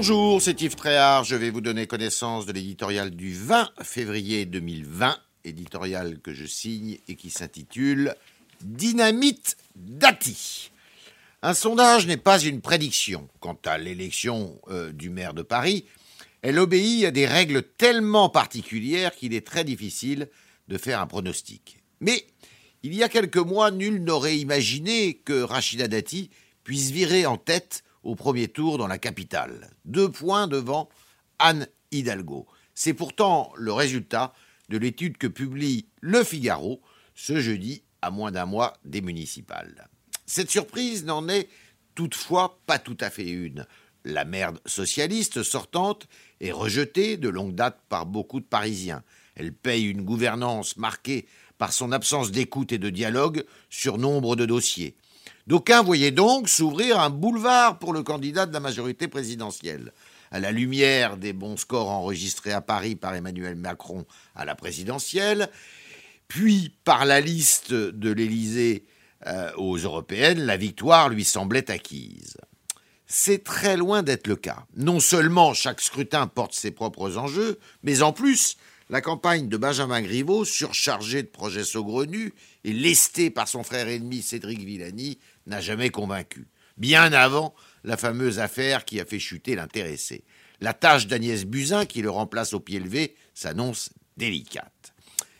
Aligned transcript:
Bonjour, 0.00 0.40
c'est 0.40 0.62
Yves 0.62 0.76
Tréhard. 0.76 1.24
Je 1.24 1.36
vais 1.36 1.50
vous 1.50 1.60
donner 1.60 1.86
connaissance 1.86 2.46
de 2.46 2.52
l'éditorial 2.52 3.10
du 3.10 3.34
20 3.34 3.68
février 3.82 4.46
2020, 4.46 5.18
éditorial 5.44 6.20
que 6.20 6.32
je 6.32 6.46
signe 6.46 6.96
et 7.06 7.16
qui 7.16 7.28
s'intitule 7.28 8.14
Dynamite 8.62 9.58
Dati. 9.76 10.70
Un 11.42 11.52
sondage 11.52 12.06
n'est 12.06 12.16
pas 12.16 12.40
une 12.40 12.62
prédiction 12.62 13.28
quant 13.40 13.58
à 13.66 13.76
l'élection 13.76 14.58
euh, 14.70 14.90
du 14.90 15.10
maire 15.10 15.34
de 15.34 15.42
Paris. 15.42 15.84
Elle 16.40 16.58
obéit 16.58 17.04
à 17.04 17.10
des 17.10 17.26
règles 17.26 17.62
tellement 17.62 18.30
particulières 18.30 19.14
qu'il 19.14 19.34
est 19.34 19.46
très 19.46 19.64
difficile 19.64 20.30
de 20.68 20.78
faire 20.78 21.02
un 21.02 21.06
pronostic. 21.06 21.76
Mais 22.00 22.24
il 22.82 22.94
y 22.94 23.02
a 23.02 23.10
quelques 23.10 23.36
mois, 23.36 23.70
nul 23.70 24.02
n'aurait 24.02 24.38
imaginé 24.38 25.12
que 25.12 25.42
Rachida 25.42 25.88
Dati 25.88 26.30
puisse 26.64 26.90
virer 26.90 27.26
en 27.26 27.36
tête 27.36 27.84
au 28.02 28.14
premier 28.14 28.48
tour 28.48 28.78
dans 28.78 28.86
la 28.86 28.98
capitale, 28.98 29.70
deux 29.84 30.10
points 30.10 30.46
devant 30.46 30.88
Anne 31.38 31.66
Hidalgo. 31.92 32.46
C'est 32.74 32.94
pourtant 32.94 33.52
le 33.56 33.72
résultat 33.72 34.32
de 34.68 34.78
l'étude 34.78 35.18
que 35.18 35.26
publie 35.26 35.86
Le 36.00 36.24
Figaro 36.24 36.80
ce 37.20 37.38
jeudi, 37.38 37.82
à 38.00 38.10
moins 38.10 38.32
d'un 38.32 38.46
mois 38.46 38.72
des 38.84 39.02
municipales. 39.02 39.88
Cette 40.24 40.50
surprise 40.50 41.04
n'en 41.04 41.28
est 41.28 41.48
toutefois 41.94 42.60
pas 42.66 42.78
tout 42.78 42.96
à 43.00 43.10
fait 43.10 43.28
une. 43.28 43.66
La 44.04 44.24
merde 44.24 44.58
socialiste 44.64 45.42
sortante 45.42 46.08
est 46.40 46.52
rejetée 46.52 47.18
de 47.18 47.28
longue 47.28 47.54
date 47.54 47.78
par 47.90 48.06
beaucoup 48.06 48.40
de 48.40 48.46
Parisiens. 48.46 49.02
Elle 49.34 49.52
paye 49.52 49.84
une 49.84 50.02
gouvernance 50.02 50.78
marquée 50.78 51.26
par 51.58 51.74
son 51.74 51.92
absence 51.92 52.30
d'écoute 52.30 52.72
et 52.72 52.78
de 52.78 52.88
dialogue 52.88 53.44
sur 53.68 53.98
nombre 53.98 54.34
de 54.34 54.46
dossiers. 54.46 54.96
D'aucuns 55.50 55.82
voyaient 55.82 56.12
donc 56.12 56.48
s'ouvrir 56.48 57.00
un 57.00 57.10
boulevard 57.10 57.80
pour 57.80 57.92
le 57.92 58.04
candidat 58.04 58.46
de 58.46 58.52
la 58.52 58.60
majorité 58.60 59.08
présidentielle. 59.08 59.92
À 60.30 60.38
la 60.38 60.52
lumière 60.52 61.16
des 61.16 61.32
bons 61.32 61.56
scores 61.56 61.90
enregistrés 61.90 62.52
à 62.52 62.60
Paris 62.60 62.94
par 62.94 63.16
Emmanuel 63.16 63.56
Macron 63.56 64.06
à 64.36 64.44
la 64.44 64.54
présidentielle, 64.54 65.50
puis 66.28 66.72
par 66.84 67.04
la 67.04 67.20
liste 67.20 67.72
de 67.72 68.12
l'Élysée 68.12 68.84
euh, 69.26 69.50
aux 69.56 69.76
européennes, 69.76 70.38
la 70.38 70.56
victoire 70.56 71.08
lui 71.08 71.24
semblait 71.24 71.68
acquise. 71.68 72.36
C'est 73.08 73.42
très 73.42 73.76
loin 73.76 74.04
d'être 74.04 74.28
le 74.28 74.36
cas. 74.36 74.66
Non 74.76 75.00
seulement 75.00 75.52
chaque 75.52 75.80
scrutin 75.80 76.28
porte 76.28 76.54
ses 76.54 76.70
propres 76.70 77.16
enjeux, 77.16 77.58
mais 77.82 78.02
en 78.02 78.12
plus, 78.12 78.56
la 78.90 79.00
campagne 79.00 79.48
de 79.48 79.56
Benjamin 79.56 80.02
Griveaux, 80.02 80.44
surchargée 80.44 81.22
de 81.22 81.28
projets 81.28 81.64
saugrenus 81.64 82.32
et 82.64 82.72
lestée 82.72 83.30
par 83.30 83.46
son 83.46 83.62
frère 83.62 83.86
ennemi 83.86 84.20
Cédric 84.20 84.58
Villani, 84.60 85.18
n'a 85.46 85.60
jamais 85.60 85.90
convaincu. 85.90 86.48
Bien 86.76 87.12
avant 87.12 87.54
la 87.84 87.96
fameuse 87.96 88.40
affaire 88.40 88.84
qui 88.84 89.00
a 89.00 89.04
fait 89.04 89.20
chuter 89.20 89.54
l'intéressé. 89.54 90.24
La 90.60 90.74
tâche 90.74 91.06
d'Agnès 91.06 91.44
Buzyn, 91.44 91.86
qui 91.86 92.02
le 92.02 92.10
remplace 92.10 92.52
au 92.52 92.58
pied 92.58 92.80
levé, 92.80 93.14
s'annonce 93.32 93.90
délicate. 94.16 94.92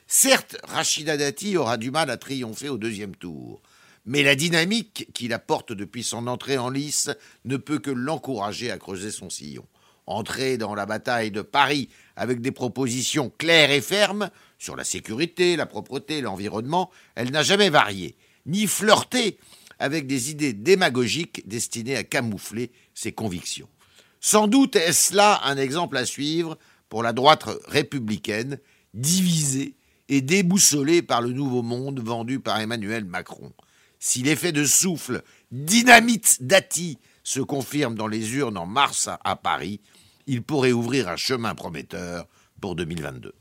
Certes, 0.07 0.57
Rachida 0.63 1.17
Dati 1.17 1.57
aura 1.57 1.77
du 1.77 1.91
mal 1.91 2.09
à 2.11 2.17
triompher 2.17 2.69
au 2.69 2.79
deuxième 2.79 3.17
tour, 3.17 3.63
mais 4.07 4.23
la 4.23 4.37
dynamique 4.37 5.09
qu'il 5.13 5.33
apporte 5.33 5.73
depuis 5.73 6.05
son 6.05 6.29
entrée 6.29 6.57
en 6.57 6.71
lice 6.71 7.11
ne 7.45 7.57
peut 7.57 7.81
que 7.81 7.91
l'encourager 7.91 8.71
à 8.71 8.79
creuser 8.79 9.11
son 9.11 9.29
sillon. 9.29 9.67
Entrer 10.11 10.59
dans 10.59 10.75
la 10.75 10.87
bataille 10.87 11.31
de 11.31 11.41
Paris 11.41 11.89
avec 12.17 12.41
des 12.41 12.51
propositions 12.51 13.31
claires 13.39 13.71
et 13.71 13.81
fermes 13.81 14.29
sur 14.59 14.75
la 14.75 14.83
sécurité, 14.83 15.55
la 15.55 15.67
propreté, 15.67 16.21
l'environnement, 16.21 16.91
elle 17.15 17.31
n'a 17.31 17.45
jamais 17.45 17.71
varié, 17.71 18.17
ni 18.45 18.67
flirté 18.67 19.39
avec 19.79 20.09
des 20.09 20.33
idées 20.33 20.53
démagogiques 20.53 21.47
destinées 21.47 21.95
à 21.95 22.03
camoufler 22.03 22.73
ses 22.93 23.13
convictions. 23.13 23.69
Sans 24.19 24.49
doute 24.49 24.75
est-ce 24.75 25.15
là 25.15 25.41
un 25.45 25.57
exemple 25.57 25.97
à 25.97 26.05
suivre 26.05 26.59
pour 26.89 27.05
la 27.05 27.13
droite 27.13 27.45
républicaine, 27.69 28.59
divisée 28.95 29.77
et 30.09 30.23
déboussolée 30.23 31.03
par 31.03 31.23
le 31.23 31.31
nouveau 31.31 31.63
monde 31.63 32.01
vendu 32.01 32.41
par 32.41 32.59
Emmanuel 32.59 33.05
Macron. 33.05 33.53
Si 34.01 34.25
l'effet 34.25 34.51
de 34.51 34.65
souffle 34.65 35.23
dynamite 35.53 36.39
d'Ati 36.43 36.99
se 37.23 37.41
confirme 37.41 37.95
dans 37.95 38.07
les 38.09 38.35
urnes 38.37 38.57
en 38.57 38.67
mars 38.67 39.09
à 39.25 39.37
Paris, 39.37 39.81
il 40.27 40.43
pourrait 40.43 40.73
ouvrir 40.73 41.09
un 41.09 41.17
chemin 41.17 41.55
prometteur 41.55 42.27
pour 42.61 42.77
2022. 42.77 43.35